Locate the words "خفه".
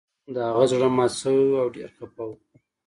1.97-2.23